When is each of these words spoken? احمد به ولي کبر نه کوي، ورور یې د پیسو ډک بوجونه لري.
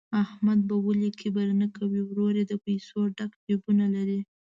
احمد 0.23 0.59
به 0.67 0.75
ولي 0.85 1.09
کبر 1.19 1.47
نه 1.61 1.67
کوي، 1.75 2.01
ورور 2.03 2.33
یې 2.39 2.45
د 2.47 2.53
پیسو 2.65 2.99
ډک 3.17 3.31
بوجونه 3.43 3.85
لري. 3.95 4.19